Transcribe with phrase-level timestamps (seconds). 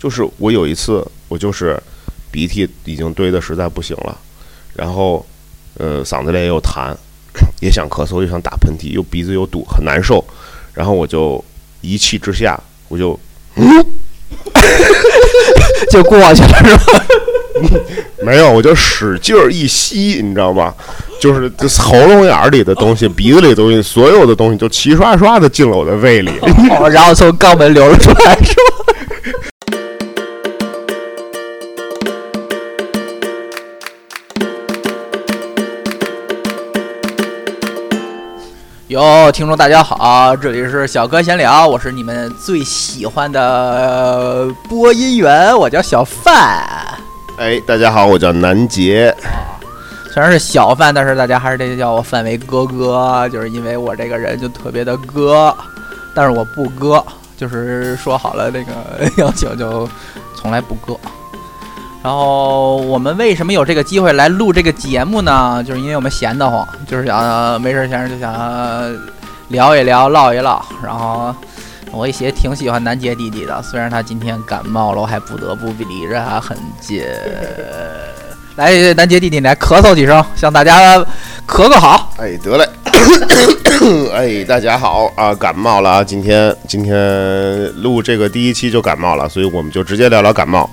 [0.00, 1.78] 就是我有一次，我就是
[2.30, 4.18] 鼻涕已经堆的实在不行了，
[4.74, 5.24] 然后
[5.78, 6.92] 呃嗓子里也有痰，
[7.60, 10.24] 也想咳嗽，又想打喷嚏，又鼻子又堵，很难受。
[10.72, 11.44] 然后我就
[11.82, 12.58] 一气之下，
[12.88, 13.18] 我就
[15.90, 17.04] 就过去了是吧？
[18.22, 20.74] 没有，我就使劲儿一吸，你知道吗？
[21.20, 26.30] 就是这喉咙眼儿里的东西、鼻子里的东西，所有的东西就齐刷刷的进了我的胃里。
[26.70, 28.54] 哦然后从肛门流了出来是
[38.90, 46.68] 哟，听众大家好，这里是小哥闲聊，我是你们最喜欢的呃播音员，我叫小范。
[47.38, 49.14] 哎，大家好，我叫南杰。
[50.12, 55.56] 虽然是小范，但是大家还是得叫我范为哥哥，就是因为我这个人就特别的哥，
[56.12, 57.00] 但是我不哥，
[57.36, 58.72] 就是说好了那个
[59.22, 59.88] 要求就
[60.34, 60.96] 从来不哥。
[62.02, 65.62] 然后我们为什么有这个机会来录这个节目呢？
[65.62, 68.32] 就是因为我们闲得慌，就是想没事闲着就想
[69.48, 70.64] 聊一聊、唠一唠。
[70.82, 71.34] 然后
[71.90, 77.04] 我也挺喜欢南杰弟弟的，虽然他今天感冒了，我还不得不离着他很近。
[78.56, 80.98] 来，南杰弟弟，来咳嗽几声，向大家
[81.46, 82.12] 咳个好。
[82.16, 82.66] 哎，得嘞。
[84.12, 86.04] 哎，大家好啊，感冒了啊！
[86.04, 86.94] 今天今天
[87.82, 90.68] 录这个第一期就感冒了，所以我们就直接聊聊感冒。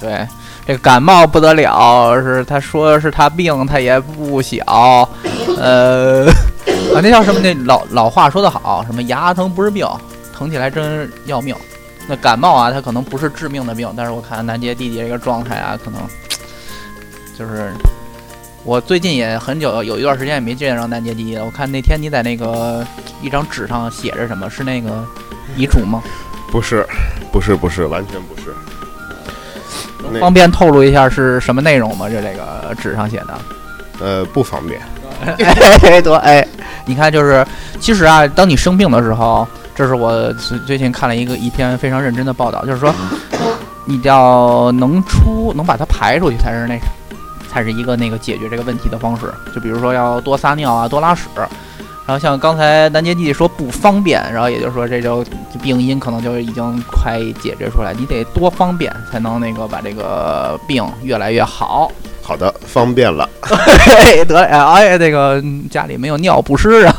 [0.00, 0.26] 对，
[0.66, 4.58] 这感冒不得了，是他说是他病，他也不小。
[5.58, 6.26] 呃，
[6.94, 7.40] 啊，那叫什么？
[7.40, 9.86] 那老老话说得好，什么牙疼不是病，
[10.32, 11.54] 疼起来真要命。
[12.06, 16.00] 那感冒啊，他可能不是致命的病，但是我看南杰弟弟这个状态啊，可能
[17.38, 17.72] 就是
[18.64, 21.44] 我最近也很久有一段时间也没见着南杰弟弟了。
[21.44, 22.86] 我看那天你在那个
[23.20, 24.48] 一张纸上写着什么？
[24.48, 25.04] 是那个
[25.56, 26.02] 遗嘱吗？
[26.50, 26.86] 不是，
[27.32, 28.54] 不是，不是，完全不是。
[30.10, 32.08] 那方便透露一下是什么内容吗？
[32.08, 33.38] 就这个纸上写的。
[34.00, 34.80] 呃，不方便。
[35.22, 36.46] 哎，对，哎，
[36.86, 37.46] 你看，就是
[37.78, 42.92] 其实啊，当你生病的时候，这是我最最近看了一个一篇非常认真的报道，就是说，
[43.84, 46.76] 你要能出，能把它排出去，才是那，
[47.48, 49.32] 才是一个那个解决这个问题的方式。
[49.54, 51.28] 就比如说要多撒尿啊，多拉屎。
[52.04, 55.24] 然后像刚才南杰弟弟说不方便，然后也就是说这就
[55.62, 61.90] 病因可能就已经快解决出来，你得多方便才能那个把这个病越来越好。
[62.20, 63.28] 好的，方便了。
[63.42, 66.94] 嘿，得哎哎，那个嗯家里没有尿不湿啊。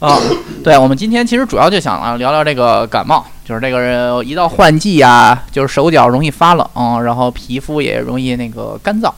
[0.00, 0.18] 啊，
[0.64, 6.66] 对，我们今天其实主要就想啊聊聊这个感冒，就是这个人一到换季啊，就是手脚容易发冷，
[7.04, 9.12] 然后皮肤也容易那个干燥。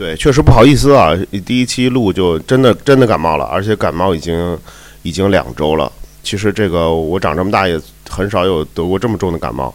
[0.00, 4.58] 对，确实不好意思啊，第一期录就真的真的感冒了，而且感冒已经
[5.02, 5.92] 已经两周了。
[6.22, 7.78] 其实这个我长这么大也
[8.08, 9.74] 很少有得过这么重的感冒，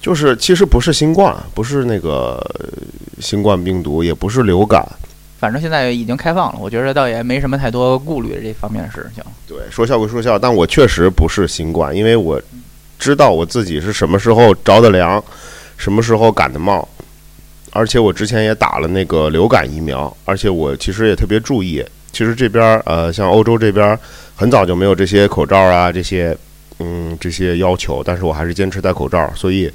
[0.00, 2.68] 就是其实不是新冠，不是那个呃
[3.18, 4.86] 新冠病毒，也不是流感。
[5.40, 9.24] 反正现在已经开放了，我觉得倒也没什么太多顾虑这方面的事情。
[9.48, 12.40] 对，说笑归说笑，但我确实不是新冠，因为我
[13.00, 15.20] 知道我自己是什么时候着的凉，
[15.76, 16.88] 什么时候感的冒，
[17.72, 21.84] 而且我之前也打了那个流感疫苗，而且我其实也特别注意。
[22.12, 23.98] 其实这边儿呃，像欧洲这边儿
[24.34, 26.36] 很早就没有这些口罩啊，这些
[26.80, 29.72] 嗯这些要求，但是我还是坚持戴口罩，所以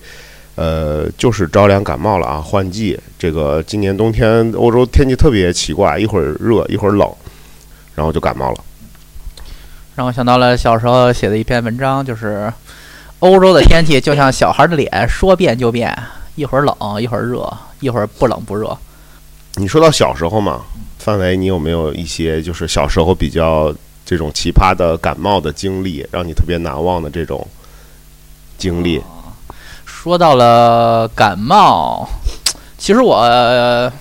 [0.56, 3.00] 呃就是着凉感冒了啊，换季。
[3.17, 7.09] 这个今年冬天欧洲天气特别奇怪，一会儿热一会儿冷，
[7.95, 8.57] 然后就感冒了。
[9.95, 12.51] 让我想到了小时候写的一篇文章，就是
[13.19, 15.97] 欧洲的天气就像小孩的脸，说变就变，
[16.35, 18.78] 一会儿冷一会儿热，一会儿不冷不热。
[19.56, 20.62] 你说到小时候嘛，
[21.00, 23.73] 范围你有没有一些就是小时候比较
[24.06, 27.47] 这种奇葩的感冒的经历，让你特别难忘的这种
[28.57, 29.01] 经历？
[29.85, 32.07] 说到了感冒，
[32.78, 33.91] 其实我呃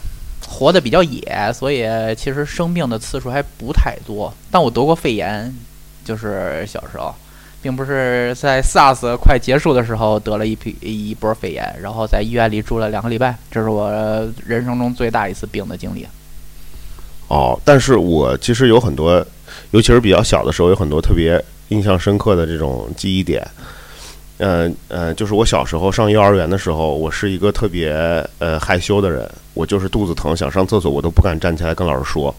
[0.47, 1.87] 活得比较野，所以
[2.17, 4.33] 其实生病的次数还不太多。
[4.51, 5.55] 但我得过肺炎，
[6.05, 7.15] 就是小时候，
[7.65, 13.91] 并不是在 SARS 快结束的时候得了一批一波肺炎，然后在医院里住了两个礼拜，这是我
[14.45, 16.07] 人生中最大一次病的经历。
[17.29, 19.27] 哦，但是我其实有很多，
[19.71, 23.43] 尤其是比较小的时候，有很多特别印象深刻的这种记忆点。
[24.37, 27.89] 嗯呃，就是我小时候上幼儿园的时候，我是一个特别
[28.41, 32.35] 呃害羞的人，我就是肚子疼想上厕所，我都不敢站起来跟老师说。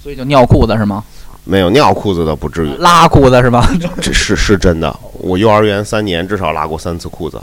[0.00, 1.02] 所以就尿裤子是吗？
[1.50, 3.66] 没有尿裤子的不至于，拉裤子是吧？
[4.02, 4.94] 这是是真的。
[5.14, 7.40] 我幼儿园三年至少拉过三次裤子，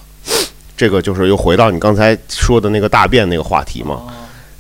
[0.78, 4.04] 这个就是又回到你刚才说的那个大便那个话题嘛。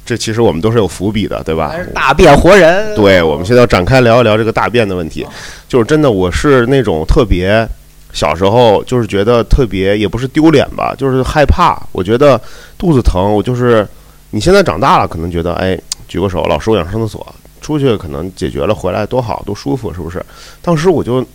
[0.04, 2.96] 这其实我们都是有伏笔的，对吧大便活人。
[2.96, 5.26] 对，我们现在要展开聊一聊这个大便的问题。
[5.68, 7.68] 就是真的，我是那种特别
[8.14, 11.80] 小时候就是觉得特别，也不是丢脸吧，就是害怕。
[11.92, 12.40] 我觉得
[12.78, 13.88] 肚子疼，我就是
[14.32, 20.24] 你现在长大了，可能觉得哎，举个手，老师我想上厕所，出去可能解决了，回来多好，多舒服，是不是？
[20.62, 21.26] 当时我就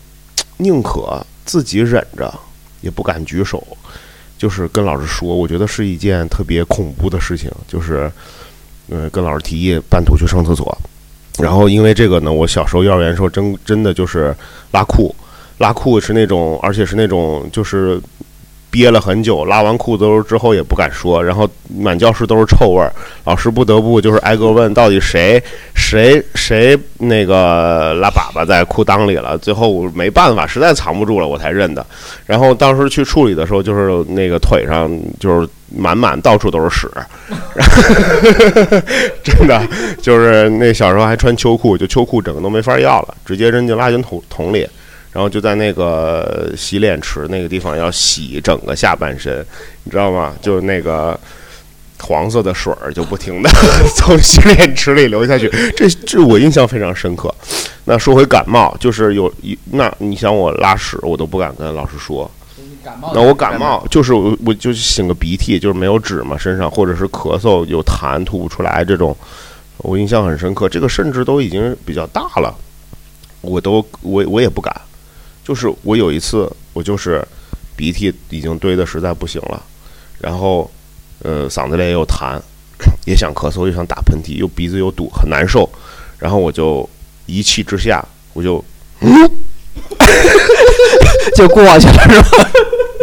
[0.58, 2.32] 宁可自己忍着，
[2.82, 3.66] 也不敢举手，
[4.38, 8.08] 就是跟老师说，我觉得是一件特别恐怖的事情，就是
[8.90, 10.78] 嗯，跟老师提议半途去上厕所。
[11.40, 14.32] 然后因为这个呢，我小时候幼儿园时候真真的就是
[14.70, 15.12] 拉裤。
[15.58, 18.00] 拉裤是那种，而且是那种，就是
[18.70, 22.92] 憋了很久，拉完裤子之后也不敢说，然后满教室都是臭味儿，
[23.24, 25.42] 老师不得不就是挨个问到底谁
[25.74, 31.84] 谁谁那个拉粑粑在裤裆里了，最后没办法，实在藏不住了，我才认的。
[32.26, 34.88] 然后当时去处理的时候，就是那个腿上
[35.18, 36.88] 就是满满到处都是屎，
[39.24, 39.60] 真的
[40.00, 44.64] 就是那小时候还穿秋裤，就秋裤整个都没法要了，直接扔进垃圾桶桶里。
[45.12, 49.44] 然后就在那个洗脸池那个地方要洗整个下半身，
[49.84, 50.34] 你知道吗？
[50.40, 51.18] 就是那个
[51.98, 53.50] 黄色的水儿就不停的
[53.96, 57.34] 从洗脸池里流下去，这这我印象非常深刻。
[57.86, 62.30] 那说回感冒，就是有一那你想我拉屎，我都不敢跟老师说。
[63.12, 69.14] 那我感冒就是我我就擤个鼻涕，就是没有纸嘛身上，或者是咳嗽有痰吐不出来这种，
[69.78, 70.68] 我印象很深刻。
[70.68, 72.54] 这个甚至都已经比较大了，
[73.42, 74.74] 我都我我也不敢。
[75.50, 77.20] 就是我有一次，我就是
[77.74, 79.60] 鼻涕已经堆的实在不行了，
[80.20, 80.70] 然后
[81.24, 82.38] 呃嗓子里也有痰，
[83.04, 85.68] 也想咳嗽，又想打喷嚏，又鼻子又堵，很难受。
[86.20, 86.88] 然后我就
[87.26, 88.00] 一气之下，
[88.32, 88.64] 我就
[91.34, 92.50] 就过去了，是吧？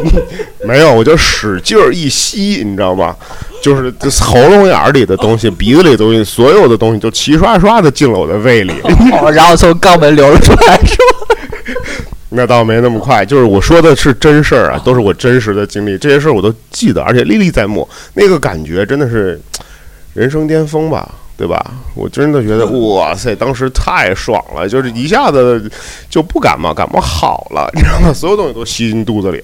[0.64, 3.14] 没有，我就使劲儿一吸，你知道吗？
[3.62, 8.74] 就是喉咙眼里的东西、鼻子里的东西，所有的东西就齐刷刷的进了我的胃里，
[9.34, 11.17] 然后从肛门流了出来，是吧？
[12.38, 17.88] 那倒没那么快，就是我说的是真事儿啊，都是我真实的经历，这些事儿我都记得，而且历历在目。
[18.14, 19.42] 那个感觉真的是
[20.14, 21.60] 人生巅峰吧，对吧？
[21.96, 25.68] 我真的觉得，哇塞，当时太爽了，就是一下子
[26.12, 28.14] 就不感冒，感冒好了，你知道吗？
[28.14, 29.44] 所有东西都吸进肚子里。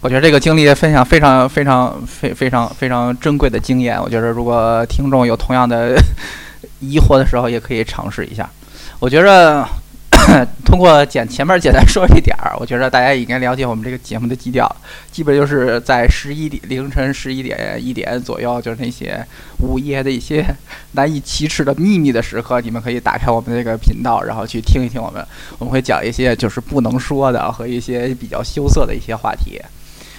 [0.00, 4.00] 我觉得这个经历分享非常非常非非常非常珍贵的经验。
[4.02, 5.94] 我觉得如果听众有同样的
[6.80, 8.48] 疑惑的时候，也可以尝试一下。
[8.98, 9.68] 我觉着。
[10.64, 14.70] 通过简前面简单说一点儿，我觉得大家应该了解我们这个节目的基调，
[15.10, 19.24] 基本就是在十一点凌晨十一点一点左右，就是那些
[19.58, 20.44] 午夜的一些
[20.92, 25.24] 难以启齿的秘密的时刻，你们可以打开我们这个频道，然后去听一听我们，
[25.58, 29.60] 我们会讲一些就是不能说的和一些比较羞涩的一些话题，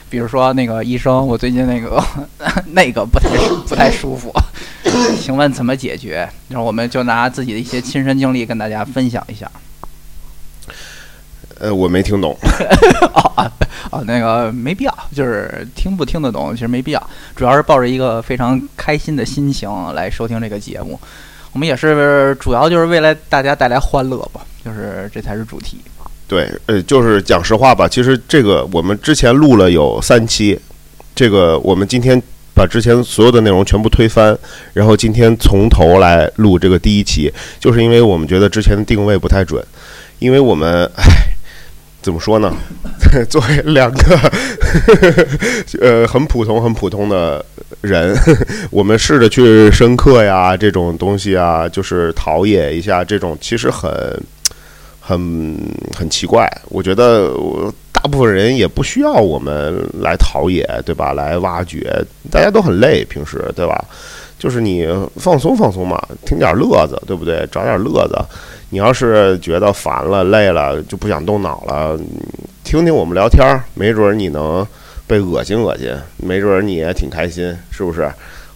[0.10, 2.04] 比如说那个医生，我最近那个
[2.74, 3.30] 那个不太
[3.68, 4.34] 不太舒服，
[5.22, 6.28] 请问怎么解决？
[6.50, 9.50] 然后我们就拿自己的一些亲身经历跟大家分享一下。
[11.62, 12.36] 呃，我没听懂。
[13.14, 13.52] 哦啊
[13.92, 17.10] 啊，那个没必要，就是听不听得懂，其实没必要。
[17.36, 21.00] 主要是抱着一个非常开心的心情来收听这个节目。
[21.52, 25.80] 我们也是主要就是为了大家带来欢乐吧，就是这才是主题。
[26.28, 30.58] 对，呃，就是讲实话吧，其实这个我们之前录了有三期，
[31.14, 32.22] 这个我们今天
[32.56, 34.38] 把之前所有的内容全部推翻，
[34.74, 37.30] 然后今天从头来录这个第一期，
[37.60, 39.62] 就是因为我们觉得之前的定位不太准，
[40.20, 41.04] 因为我们唉。
[42.02, 42.52] 怎么说呢？
[43.30, 44.18] 作为两个
[45.82, 47.44] 呃很普通、很普通的
[47.82, 48.16] 人，
[48.72, 53.92] 我们试着去深刻呀，这种东西啊，就是陶冶一下，这种其实很、
[55.00, 55.58] 很、
[55.96, 56.50] 很奇怪。
[56.70, 57.32] 我觉得
[57.92, 61.14] 大部分人也不需要我们来陶冶，对吧？
[61.14, 61.94] 来挖掘，
[62.32, 63.84] 大家都很累，平时对吧？
[64.40, 67.48] 就是你放松放松嘛，听点乐子，对不对？
[67.52, 68.18] 找点乐子。
[68.72, 72.00] 你要是觉得烦了、累了，就不想动脑了，
[72.64, 74.66] 听听我们聊天儿，没准你能
[75.06, 78.10] 被恶心恶心，没准你也挺开心，是不是？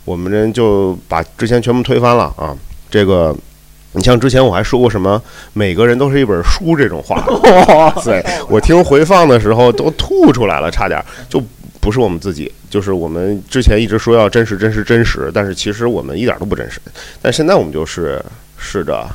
[0.06, 2.56] 我们人就把之前全部推翻了啊！
[2.90, 3.36] 这个，
[3.92, 7.22] 你像之前我还说过什么“每个人都是一本书”这种话，
[8.06, 11.44] 对我听回放的时候都吐出来了，差点就
[11.82, 16.80] 不是我们自己，就是我们之前一直说要真实、真实、真实，但是其实我们一点都不真实。
[17.22, 18.24] 但现在我们就是
[18.58, 19.06] 试着。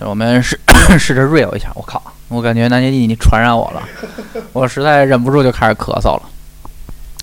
[0.00, 0.58] 我们试
[0.98, 2.02] 试着 real 一下，我靠！
[2.28, 3.82] 我感觉南杰弟你传染我了，
[4.52, 6.22] 我实在忍不住就开始咳嗽了。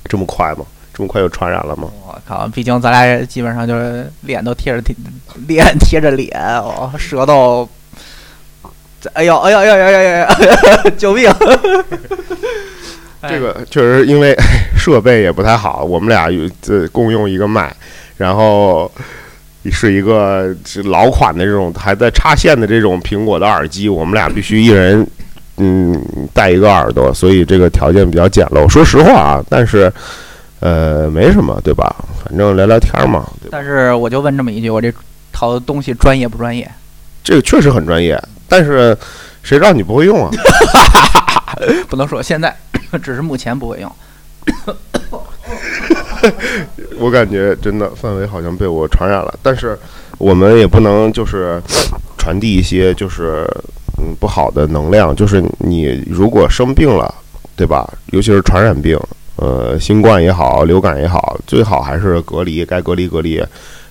[0.05, 0.65] 这么快吗？
[0.93, 1.89] 这么快就传染了吗？
[2.05, 2.47] 我靠！
[2.47, 4.95] 毕竟咱俩基本上就是脸都贴着贴，
[5.47, 7.67] 脸贴着脸，哦，舌头……
[9.13, 10.89] 哎呦哎呦哎呦哎呦哎呦！
[10.91, 11.31] 救命！
[13.29, 14.35] 这个确实因为
[14.77, 17.73] 设备也不太好，我们俩有这共用一个麦，
[18.17, 18.91] 然后。
[19.71, 25.05] 是一个是老款的这种还在插线的这种苹果的耳机，我们俩必须一人
[25.57, 26.01] 嗯
[26.33, 28.67] 带一个耳朵，所以这个条件比较简陋。
[28.69, 29.91] 说实话啊，但是
[30.59, 31.95] 呃没什么，对吧？
[32.23, 33.25] 反正聊聊天嘛。
[33.49, 34.93] 但是我就问这么一句，我这
[35.31, 36.27] 套东西专业。
[36.27, 36.69] 不专业？
[37.23, 38.97] 这个确实很专业，但是
[39.43, 40.31] 谁让你不会用啊？
[41.89, 42.55] 不能说现在，
[43.01, 43.91] 只是目前不会用。
[46.99, 49.77] 我感觉真的范围好像被我传染了，但是
[50.17, 51.61] 我们也不能就是
[52.17, 53.45] 传递一些就是
[53.97, 55.15] 嗯不好的能量。
[55.15, 57.13] 就是你如果生病了，
[57.55, 57.87] 对吧？
[58.11, 58.99] 尤其是传染病，
[59.37, 63.43] 呃，新冠也好，流感也好，最好还是隔离，该隔离隔离，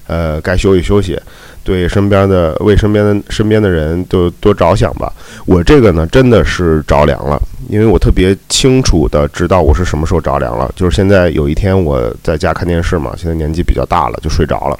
[0.07, 1.19] 呃，该休息休息。
[1.67, 5.13] 对身边的为身边的身边的人都多着想吧。
[5.47, 10.73] 我这个呢，真的是着凉了，因为我特别清楚的知道我是什么时候着凉了。
[10.77, 14.79] 就是现在有一天我在家看电视嘛，现在年纪比较大了，就睡着了。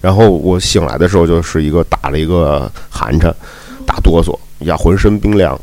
[0.00, 3.34] 然后我醒来的时候，就是一个打了一个寒颤，
[3.84, 5.58] 打哆嗦，呀，浑身冰凉。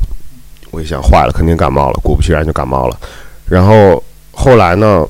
[0.70, 1.98] 我一想，坏了，肯定感冒了。
[2.02, 2.98] 果不其然，就感冒了。
[3.46, 5.06] 然后后来呢，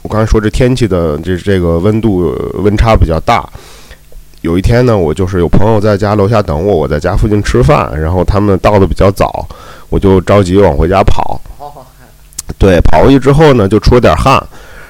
[0.00, 3.46] 我刚才说这天气的这这个温度温差比较大。
[4.42, 9.46] 有一天呢，我就是有朋友在家楼下等我，我在家附近吃饭，然后他们到的比较早，
[9.90, 11.40] 我就着急往回家跑。
[12.58, 14.42] 对，跑过去之后呢，就出了点汗，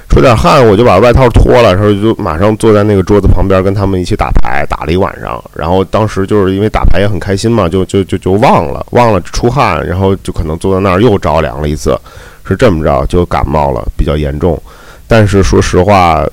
[0.09, 5.43] 出点汗，我就把外套脱了，然后就马上坐在那个桌子旁边跟他们一起打牌，打了一晚上。
[5.53, 11.99] 然后当时就是因为打牌也很开心嘛，就就就就忘了忘了出汗，然后就可能坐在那儿又着凉了一次，
[12.45, 14.61] 是这么着就感冒了，比较严重。
[15.11, 16.25] 但是说实话。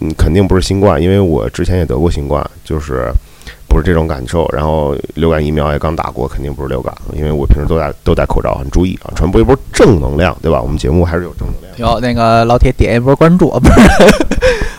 [0.00, 3.12] 嗯，肯定不是新冠，因为我之前也得过新冠，就是
[3.66, 4.48] 不是这种感受。
[4.52, 10.62] 然后流感疫苗也刚打过，肯定不是流感，因为我平时都戴都戴口罩，很注意啊，传播一波正能量，对吧？
[10.62, 11.92] 我们节目还是有正能量。
[11.92, 13.80] 有那个老铁点一波关注啊，不是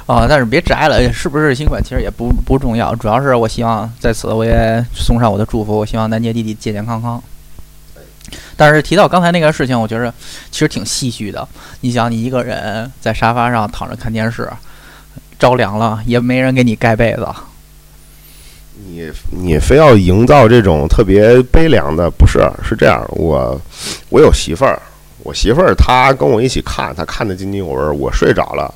[0.06, 0.26] 啊？
[0.30, 7.22] 但是别摘了，是不是新冠其实也不不重要，主要是我希望在此我也送上我的祝福，我希望南杰弟弟健健康康。
[8.56, 10.14] 但是提到刚才那个事情，我觉得
[10.52, 11.48] 其实挺唏嘘的。
[11.82, 14.50] 你想，你一个人在沙发上躺着看电视。
[15.40, 17.28] 着凉了也没人给你盖被子，
[18.76, 23.60] 你你非要营造这种特别悲凉的，不是是这样，我
[24.10, 24.80] 我有媳妇儿，
[25.24, 28.72] 我媳妇儿她跟我一起看，她看得津津有味，我睡着了，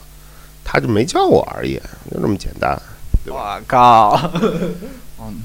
[0.64, 1.80] 她就没叫我而已，
[2.12, 2.76] 就这么简单。
[3.28, 4.20] 我靠，
[5.22, 5.44] 嗯，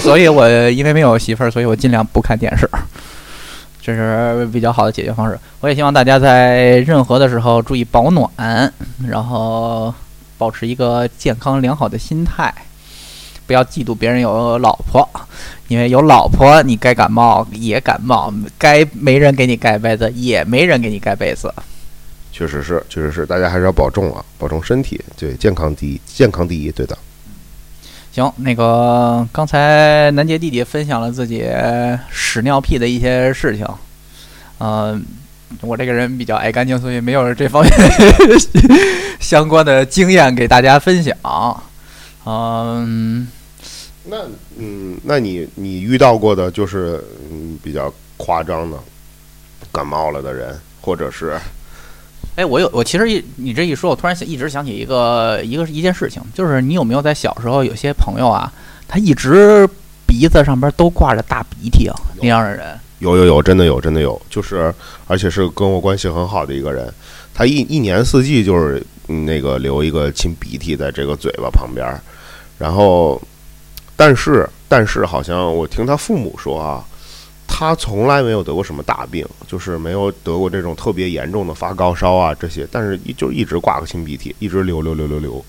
[0.00, 2.66] 所以我因为没有媳妇儿，所以我尽量不看电视，
[3.84, 5.38] 这是比较好的解决方式。
[5.60, 8.72] 我也希望大家在任何的时候注意保暖，
[9.06, 9.92] 然后。
[10.36, 12.52] 保持一个健康良好的心态，
[13.46, 15.08] 不要嫉妒别人有老婆，
[15.68, 21.54] 因为有老婆你该感冒也感冒，该没人给你盖被子也没人给你盖被子。
[22.32, 26.98] 确实是，确实是，大家还是要保重啊，保重身体，对，健康第一，健康第一，对的。
[28.14, 31.44] 行，那个刚才南杰弟弟分享了自己
[32.10, 33.66] 屎尿屁的一些事情，
[34.58, 35.04] 嗯。
[35.60, 37.72] 我这个人比较爱干净，所以没有这方面
[39.20, 41.16] 相关的经验给大家分享。
[42.24, 43.28] 嗯，
[44.02, 44.16] 那
[44.56, 48.76] 嗯，那你你遇到过的就是嗯比较夸张的
[49.70, 51.38] 感冒了的人，或者是？
[52.36, 58.52] 哎，我有我其实一你这一说，我突然想一直想起一个一个一件事情，就是你有没有在小时候有些朋友啊，
[58.88, 59.68] 他一直
[60.06, 62.78] 鼻子上边都挂着大鼻涕啊那样的人。
[63.00, 64.72] 有有有，真的有，真的有，就是，
[65.06, 66.90] 而且是跟我关系很好的一个人，
[67.34, 71.86] 他一一年四季就是那个流一个亲鼻涕在这个嘴巴旁边，
[72.56, 73.20] 然后，
[73.94, 76.82] 但是但是好像我听他父母说啊，
[77.56, 85.44] 他从来没有得过什么大病，就是没有得过这种特别严重的发高烧啊这些，但是一就一直挂个清鼻涕，一直流流流流流。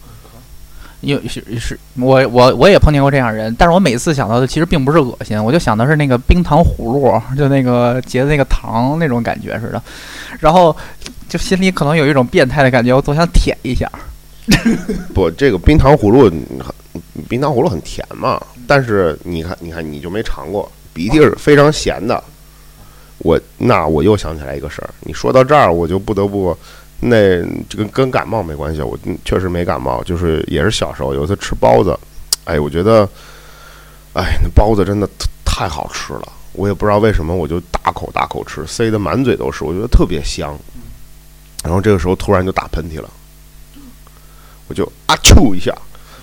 [1.01, 9.81] 有是是，我我我也碰见过这样人，但是我每次想到的其实并不是恶心，我就想的是那个冰糖葫芦，就那个结的那个糖那种感觉似的，
[10.39, 10.77] 然后
[11.27, 13.91] 就心里可能有一种变态的感觉，我总想舔一下。
[15.11, 16.31] 不，这个冰糖葫芦，
[17.27, 22.23] 冰糖葫芦很甜嘛，但是你看，你看，你就没尝过，鼻涕是非常咸的。
[23.17, 26.57] 我那我又想起来一个事儿，你说到这儿，我就不得不。
[27.01, 31.97] 那这个跟感冒没关系，我确实没感冒，就是也是小时候有一次吃包子，
[32.45, 33.07] 哎，我觉得，
[34.13, 35.07] 哎，那包子真的
[35.43, 40.57] 太好吃了，我也不知道为什么，我就大口大口吃，塞得满嘴都是，我觉得特别香。
[41.63, 43.09] 然后这个时候突然就打喷嚏了，
[44.67, 45.75] 我就啊啾一下，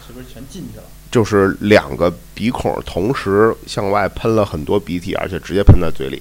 [0.07, 0.85] 是不是全进去了？
[1.12, 6.21] 就是两个鼻孔同时向外喷了很多鼻涕，而且直接喷在嘴里，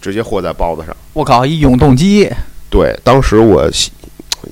[0.00, 0.96] 直接和在包子上。
[1.12, 2.28] 我靠，一永动机。
[2.70, 3.70] 对，当时我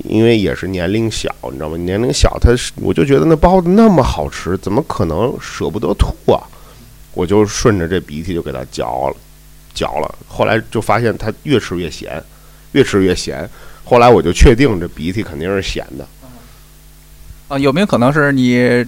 [0.04, 1.76] 因为也是年龄小，你知道吗？
[1.78, 6.44] 年龄小，他我就觉得那包子那么好吃，怎么可能舍不得吐啊？
[7.14, 9.16] 我就顺着这鼻涕就给它嚼了，
[9.72, 10.14] 嚼了。
[10.28, 12.22] 后来就发现它越吃越咸，
[12.72, 13.48] 越吃越咸。
[13.84, 16.06] 后来我就确定这鼻涕肯定是咸的。
[17.48, 18.86] 啊，有没有可能是你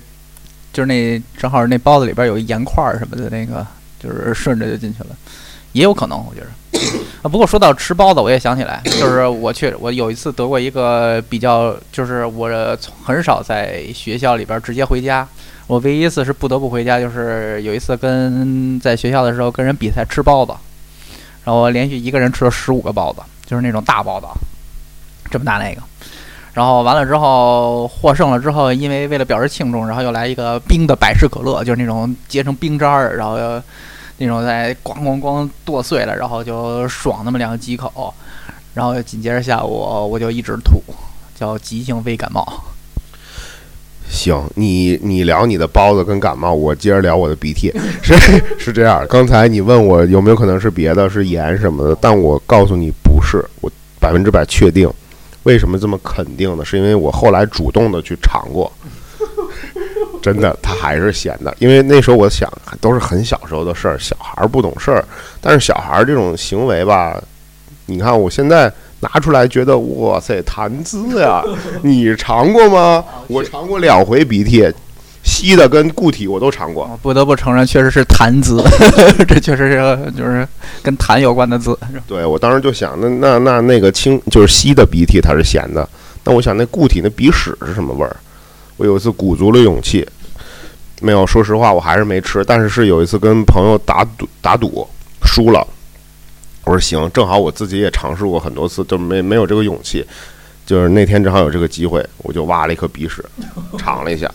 [0.72, 3.66] 就是那正好那包子里边有盐块儿什么的，那个
[4.00, 5.10] 就是顺着就进去了，
[5.72, 6.46] 也有可能，我觉着。
[7.22, 15.26] 啊，不过说到吃包子，我也想起来， 就是我去，我有一次得过一个比较，就是我很少在学校里边直接回家，
[15.66, 20.52] 我唯一一次是不得不回家，就是有一次跟在学校的时候跟人比赛吃包子，
[21.44, 24.26] 然后连续一个人吃了十五个包子，就是那种大包子，
[25.30, 25.82] 这么大那个，
[26.54, 33.38] 然后完了之后获胜了之后，因为为了表示庆祝，然后又来一个冰的百事可乐，就是那种结成冰渣儿，然后。
[34.18, 38.14] 那种在咣咣咣剁碎了，然后就爽那么两几口，
[38.72, 39.72] 然后紧接着下午
[40.08, 40.80] 我 就一直吐，
[41.34, 42.46] 叫急性胃感冒。
[44.08, 47.72] 行，你你聊你的包子跟感冒，我接着聊我的鼻涕。
[48.00, 48.14] 是
[48.60, 54.88] 是这样，刚才你问我有没有可能是别的，是盐什么的，但我告诉你不是，我百分之百确定。
[55.44, 56.64] 为什么这么肯定呢？
[56.64, 58.70] 是因为我后来主动的去尝过。
[60.22, 65.04] 真的，它还是咸的，因为那时候我想都是很小时候的事儿，小孩儿不懂事儿。
[65.40, 67.20] 但是小孩儿这种行为吧，
[67.86, 71.42] 你看我现在拿出来，觉得哇塞，谈资呀！
[71.82, 73.04] 你尝过吗？
[73.26, 74.68] 我尝过两回鼻涕，
[75.22, 76.98] 稀的跟固体我都尝过。
[77.02, 78.62] 不得不承认，确实是痰滋，
[79.26, 80.46] 这确实是就是
[80.82, 81.78] 跟痰有关的滋。
[82.06, 85.88] 对我当时就想，那那那那个清就是稀的鼻涕它是咸的，
[86.24, 88.16] 那我想那固体那鼻屎是什么味儿？
[88.76, 90.06] 我有一次鼓足了勇气，
[91.00, 92.44] 没有说实话，我还是没吃。
[92.44, 94.88] 但是是有一次跟朋友打赌，打赌
[95.24, 95.64] 输了，
[96.64, 100.04] 我说行，正好我自己也尝试过很多次，都没没有这个勇气。
[100.64, 103.22] 就是那天正好有这个机会，我就挖了一颗鼻屎，
[103.76, 104.32] 尝了一下，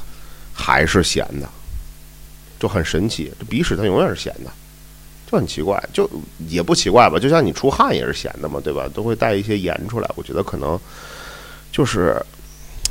[0.60, 1.48] 还是咸的，
[2.60, 3.32] 就很神奇。
[3.40, 4.50] 这鼻屎它永远是咸的，
[5.30, 6.10] 就很奇怪，就
[6.50, 7.20] 也不奇怪吧？
[7.20, 8.90] 就像你出汗也是咸的嘛，对吧？
[8.94, 10.10] 都会带一些盐出来。
[10.16, 10.78] 我觉得可能
[11.72, 12.20] 就是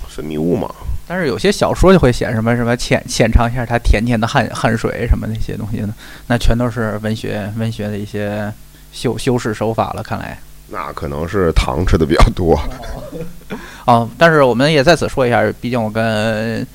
[0.09, 0.73] 分泌物嘛。
[1.09, 5.95] 但是有些小说就会写什么什么浅浅尝一下它甜甜的汗汗水什么那些东西呢？
[6.29, 8.52] 那全都是文学文学的一些
[8.93, 10.02] 修修饰手法了。
[10.02, 12.61] 看来那可能是糖吃的比较多。
[13.87, 16.67] 哦，但是我们也在此说一下，毕竟我跟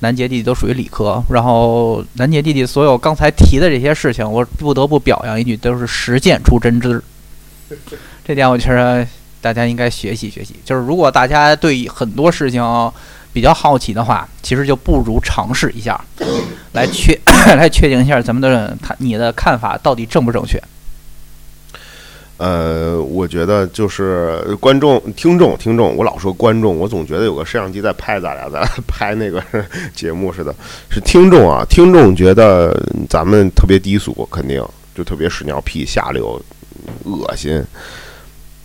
[0.00, 7.02] 南杰弟弟都属于理科，然后南杰弟弟所有刚才提的这些事情，我不得不表扬一句，都是实践出真知。
[8.24, 9.06] 这点我觉得
[9.40, 10.54] 大家应该学习学习。
[10.64, 12.62] 就是如果大家对很多事情，
[13.32, 16.00] 比较好奇的话，其实就不如尝试一下，
[16.72, 17.18] 来确
[17.56, 20.60] 来确定一下咱们的他你的看法到底正不正确。
[22.38, 29.42] 呃，我觉得就是观众、听众、听众，我老说观众，我总觉得有个摄像机在拍咱俩，在拍那个
[29.92, 30.54] 节目似的。
[30.88, 36.40] 是听众啊，听众觉得咱们特别低俗，肯定就特别屎尿屁、下流、
[37.04, 37.60] 恶心。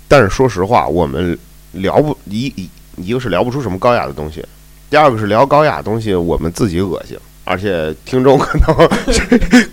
[0.08, 1.36] 但是说实话，我们
[1.72, 4.46] 聊不一一一个是聊不出什么高雅的东西。
[4.92, 8.90] 第二个是聊高雅东西，我们自己恶心，而且听众可能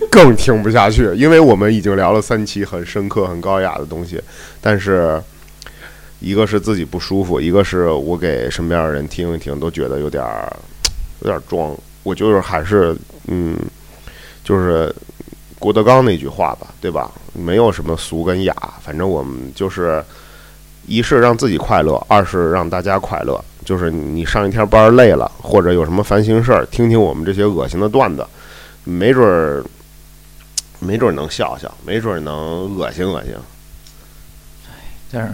[0.09, 4.21] 更听不下去，因为我们已经聊了三期很深刻、很高雅的东西。
[4.59, 5.21] 但是，
[6.19, 10.51] 一个是自己不舒服，一个是我给身边的人听一听，都觉得有点儿
[11.21, 11.75] 有点儿装。
[12.03, 12.95] 我就是还是
[13.27, 13.57] 嗯，
[14.43, 14.93] 就是
[15.57, 17.11] 郭德纲那句话吧，对吧？
[17.33, 18.53] 没有什么俗跟雅，
[18.83, 20.03] 反正我们就是
[20.91, 23.41] 一是让自己快乐，二是让大家快乐。
[23.63, 28.25] 就是你上一天班累了，或者有什么烦心事儿，听听我们这些恶心的段子，
[28.83, 29.63] 没准儿，
[30.79, 33.33] 没准儿能笑笑，没准儿能恶心恶心。
[34.67, 35.29] 哎，就是，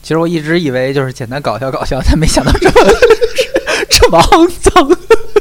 [0.00, 2.74] 其实我一直以为就是简单搞笑搞笑，但没想到这么
[3.90, 4.98] 这么肮脏，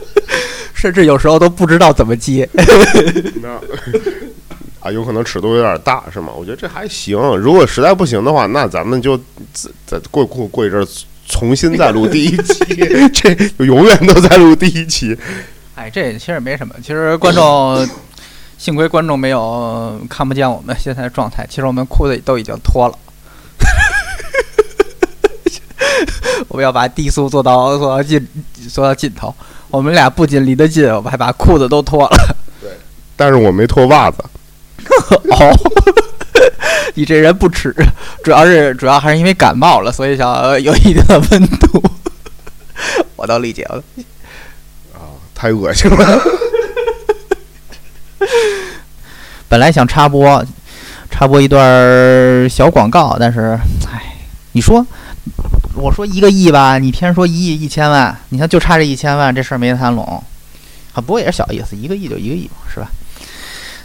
[0.74, 2.50] 甚至有时候都不知道怎么接。
[3.42, 3.62] 那
[4.80, 6.32] 啊，有可能尺度有点大，是吗？
[6.36, 7.18] 我觉得这还行。
[7.38, 9.18] 如果实在不行的话，那咱们就
[9.54, 10.88] 再再过过过一阵儿。
[11.32, 12.66] 重新再录第一期，
[13.14, 15.16] 这永远都在录第一期。
[15.76, 16.74] 哎，这其实没什么。
[16.82, 17.88] 其实观众，
[18.58, 21.46] 幸亏观众没有看不见我们现在的状态。
[21.48, 22.98] 其实我们裤子都已经脱了。
[26.48, 28.28] 我们要把低速做到做到尽
[28.68, 29.32] 做到尽头。
[29.70, 32.36] 我们俩不仅离得近，我们还把裤子都脱了。
[32.60, 32.72] 对，
[33.16, 34.18] 但是我没脱袜子。
[35.32, 35.72] 哦。
[36.96, 37.74] 你这人不耻，
[38.24, 41.84] 主要是主要还是因为感冒了，所以想有一定的温度。
[43.16, 43.84] 我倒理解了。
[44.94, 46.22] 啊，太恶心了。
[49.48, 50.46] 本来想插播，
[51.10, 53.60] 插播一段小广告，但是，
[53.92, 54.16] 哎，
[54.54, 54.86] 你说，
[55.76, 60.24] 我说一个亿吧，你偏说一亿一千万，你看就差这一千万，这事儿没谈拢。
[60.94, 62.90] 啊，不过也是小意思，一个亿就一个亿嘛，是吧？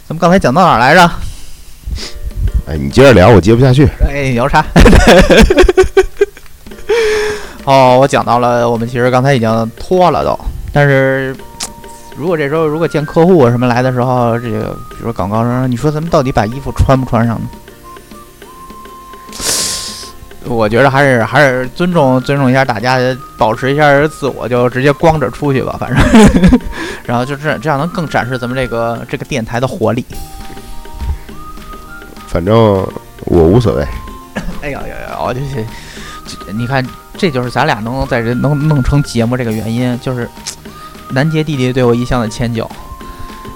[0.07, 1.01] 咱们刚才讲到哪儿来着？
[2.67, 3.89] 哎，你接着聊，我接不下去。
[4.07, 4.63] 哎，聊啥？
[7.65, 10.39] 哦，我讲到了，我们其实刚才已经脱了都，
[10.71, 11.35] 但是
[12.15, 17.47] 如果这时候如果见客户什么来的时候，这个比如说广告商，你说咱们到底把衣服穿不穿上呢？
[20.47, 22.99] 我觉得还是还是尊重尊重一下大家，
[23.37, 26.59] 保持一下自我，就直接光着出去吧，反正，
[27.05, 30.05] 然后就这这样能更展示咱们这个这个电台的活力。
[32.27, 32.55] 反正
[33.25, 33.85] 我无所谓。
[34.61, 35.19] 哎呀呀呀！
[35.19, 35.65] 我就是，
[36.53, 36.85] 你看，
[37.17, 40.27] 这就是咱俩能在这能弄成节目这个原因，就是
[41.09, 42.69] 南杰弟弟对我一向的迁就，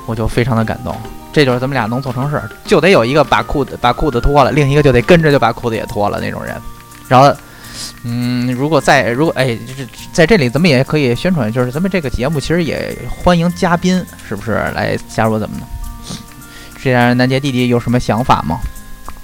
[0.06, 0.96] 我就非常的感动。
[1.32, 6.56] 这就是咱们俩能做成事儿，就得有一个把裤子把裤子脱了，另一个就得跟着就把裤子也脱了那种人。
[7.10, 7.36] 然后，
[8.04, 15.66] 嗯，如果在如果哎，就是在这里咱们也可以宣传，就是咱们这个节目其实也欢迎嘉宾，是不是来加入咱们呢？
[16.82, 18.60] 这样，南杰弟弟有什么想法吗？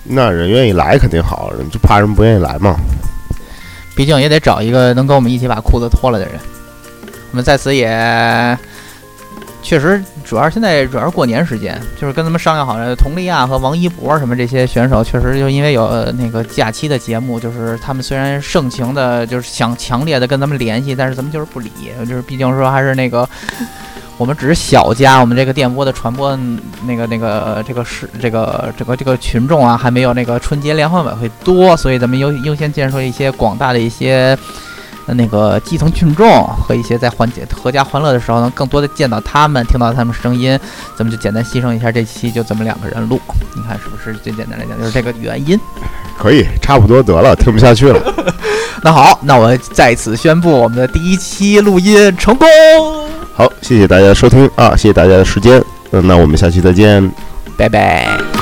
[0.04, 2.76] 那人愿意来肯定好，人就怕人不愿意来嘛。
[3.96, 6.36] 毕竟也得找一个能跟我们一起把裤子脱了的人。
[7.32, 7.88] 我们在此也
[9.66, 21.72] 确实，主要现在主要是过年时间，就是跟咱们商量好了，佟丽娅和王一博什么这些选手，确实就因为有那个假期的节目，就是他们虽然盛情的，就是想强烈的跟咱们联系，但是咱们就是不理，
[22.08, 23.28] 就是毕竟说还是那个。
[24.18, 26.40] 我们只是小家，我们这个电波的传播，
[26.88, 34.38] 那个、那个、这个是这个、这个、这个群众啊，还没有那个春节联欢晚会多，所以咱们优优先建设一些广大的一些
[35.14, 40.60] 那个基层群众和一些在欢节阖家欢乐的时候，能更多的见到他们，听到他们声音，
[40.98, 43.20] 咱们就简单牺牲一下这期，就咱们两个人录，
[43.56, 44.14] 你看是不是？
[44.24, 45.60] 最简单来讲就是这个原因。
[46.18, 48.02] 可以，差不多得了，听不下去了。
[48.82, 52.48] 那好，那我在此宣布我们的第一期录音成功。
[53.34, 57.12] 好，谢谢大家的收听啊，谢谢大家的时间，嗯，那我们下期再见，
[57.58, 58.35] 拜拜。